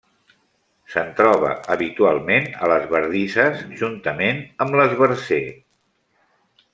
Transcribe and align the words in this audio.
Se'n 0.93 1.11
troba 1.19 1.51
habitualment 1.75 2.49
a 2.67 2.71
les 2.73 2.87
bardisses, 2.95 3.61
juntament 3.83 4.41
amb 4.67 4.79
l'esbarzer. 4.81 5.43